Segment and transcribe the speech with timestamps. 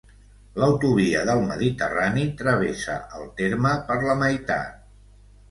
[0.61, 4.83] L'autovia del Mediterrani travessa el terme per la meitat.